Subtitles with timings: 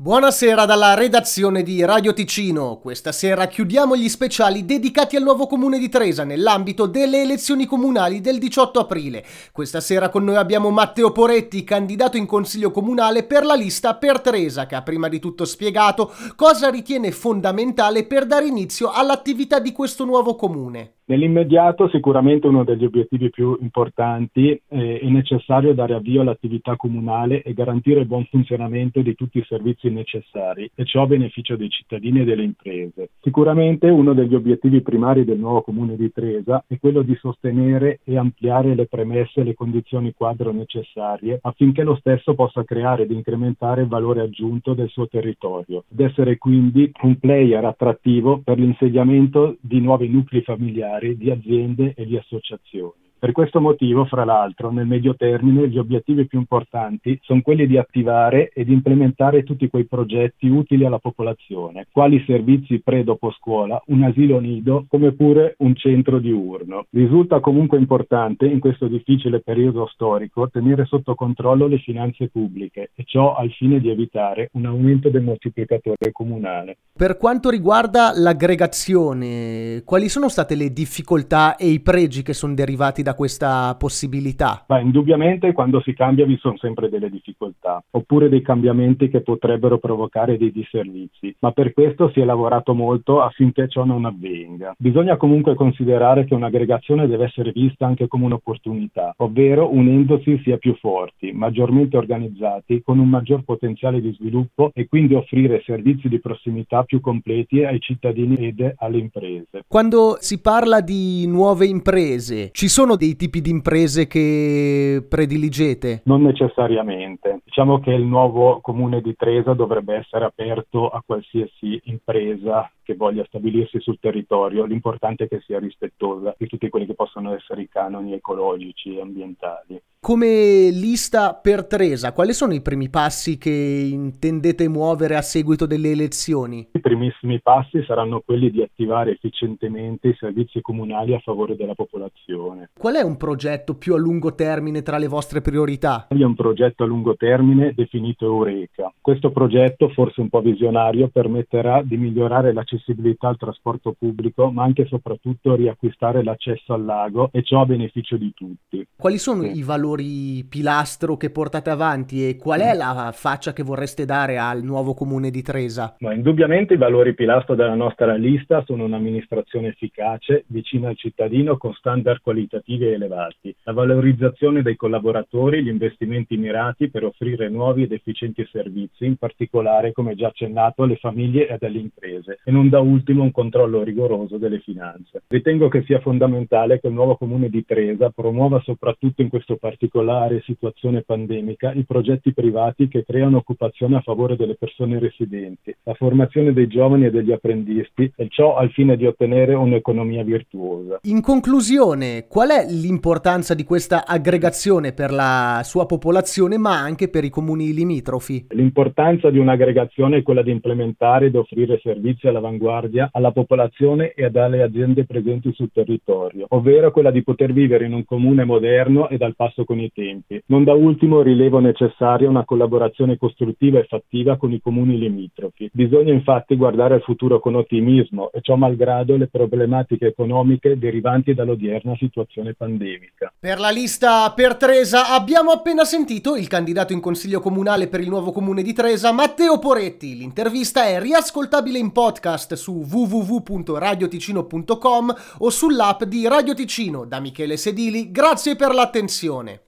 [0.00, 2.78] Buonasera dalla redazione di Radio Ticino.
[2.78, 8.22] Questa sera chiudiamo gli speciali dedicati al nuovo comune di Tresa nell'ambito delle elezioni comunali
[8.22, 9.22] del 18 aprile.
[9.52, 14.22] Questa sera con noi abbiamo Matteo Poretti, candidato in consiglio comunale per la lista per
[14.22, 19.72] Tresa, che ha prima di tutto spiegato cosa ritiene fondamentale per dare inizio all'attività di
[19.72, 20.99] questo nuovo comune.
[21.10, 27.52] Nell'immediato sicuramente uno degli obiettivi più importanti eh, è necessario dare avvio all'attività comunale e
[27.52, 32.20] garantire il buon funzionamento di tutti i servizi necessari e ciò a beneficio dei cittadini
[32.20, 33.08] e delle imprese.
[33.22, 38.16] Sicuramente uno degli obiettivi primari del nuovo comune di Tresa è quello di sostenere e
[38.16, 43.82] ampliare le premesse e le condizioni quadro necessarie affinché lo stesso possa creare ed incrementare
[43.82, 49.80] il valore aggiunto del suo territorio ed essere quindi un player attrattivo per l'insediamento di
[49.80, 53.09] nuovi nuclei familiari di aziende e di associazioni.
[53.20, 57.76] Per questo motivo, fra l'altro, nel medio termine gli obiettivi più importanti sono quelli di
[57.76, 64.40] attivare ed implementare tutti quei progetti utili alla popolazione, quali servizi pre-dopo scuola, un asilo
[64.40, 66.86] nido, come pure un centro diurno.
[66.88, 73.04] Risulta comunque importante in questo difficile periodo storico tenere sotto controllo le finanze pubbliche e
[73.04, 76.78] ciò al fine di evitare un aumento del moltiplicatore comunale.
[76.96, 83.02] Per quanto riguarda l'aggregazione, quali sono state le difficoltà e i pregi che sono derivati
[83.02, 84.64] da da questa possibilità?
[84.66, 89.78] Beh, indubbiamente quando si cambia vi sono sempre delle difficoltà, oppure dei cambiamenti che potrebbero
[89.78, 94.74] provocare dei disservizi, ma per questo si è lavorato molto affinché ciò non avvenga.
[94.78, 100.58] Bisogna comunque considerare che un'aggregazione deve essere vista anche come un'opportunità, ovvero unendosi si è
[100.58, 106.20] più forti, maggiormente organizzati, con un maggior potenziale di sviluppo e quindi offrire servizi di
[106.20, 109.64] prossimità più completi ai cittadini ed alle imprese.
[109.66, 116.02] Quando si parla di nuove imprese, ci sono dei tipi di imprese che prediligete?
[116.04, 117.40] Non necessariamente.
[117.44, 123.24] Diciamo che il nuovo comune di Tresa dovrebbe essere aperto a qualsiasi impresa che voglia
[123.24, 124.66] stabilirsi sul territorio.
[124.66, 129.00] L'importante è che sia rispettosa di tutti quelli che possono essere i canoni ecologici e
[129.00, 129.80] ambientali.
[130.02, 135.90] Come lista per Tresa, quali sono i primi passi che intendete muovere a seguito delle
[135.90, 136.68] elezioni?
[136.72, 142.70] I primissimi passi saranno quelli di attivare efficientemente i servizi comunali a favore della popolazione.
[142.78, 146.06] Qual è un progetto più a lungo termine tra le vostre priorità?
[146.08, 148.90] È un progetto a lungo termine definito Eureka.
[149.02, 154.82] Questo progetto, forse un po' visionario, permetterà di migliorare l'accessibilità al trasporto pubblico, ma anche
[154.82, 158.86] e soprattutto riacquistare l'accesso al lago e ciò a beneficio di tutti.
[158.96, 159.58] Quali sono sì.
[159.58, 164.38] i valori valori pilastro che portate avanti e qual è la faccia che vorreste dare
[164.38, 165.96] al nuovo comune di Tresa?
[166.00, 171.72] Ma indubbiamente i valori pilastro della nostra lista sono un'amministrazione efficace, vicina al cittadino con
[171.74, 178.46] standard qualitativi elevati, la valorizzazione dei collaboratori, gli investimenti mirati per offrire nuovi ed efficienti
[178.50, 183.22] servizi, in particolare, come già accennato, alle famiglie e alle imprese, e non da ultimo
[183.22, 185.22] un controllo rigoroso delle finanze.
[185.26, 189.78] Ritengo che sia fondamentale che il nuovo comune di Tresa promuova soprattutto in questo particolare
[189.80, 195.94] particolare situazione pandemica i progetti privati che creano occupazione a favore delle persone residenti, la
[195.94, 200.98] formazione dei giovani e degli apprendisti e ciò al fine di ottenere un'economia virtuosa.
[201.04, 207.24] In conclusione, qual è l'importanza di questa aggregazione per la sua popolazione ma anche per
[207.24, 208.48] i comuni limitrofi?
[208.50, 214.62] L'importanza di un'aggregazione è quella di implementare ed offrire servizi all'avanguardia alla popolazione e alle
[214.62, 219.36] aziende presenti sul territorio, ovvero quella di poter vivere in un comune moderno ed al
[219.36, 220.42] passo con i tempi.
[220.46, 225.70] Non da ultimo rilevo necessaria una collaborazione costruttiva e fattiva con i comuni limitrofi.
[225.72, 231.94] Bisogna infatti guardare al futuro con ottimismo e ciò malgrado le problematiche economiche derivanti dall'odierna
[231.94, 233.32] situazione pandemica.
[233.38, 238.08] Per la lista per Tresa abbiamo appena sentito il candidato in consiglio comunale per il
[238.08, 240.16] nuovo comune di Tresa, Matteo Poretti.
[240.16, 247.04] L'intervista è riascoltabile in podcast su www.radioticino.com o sull'app di Radio Ticino.
[247.04, 249.58] Da Michele Sedili, grazie per l'attenzione.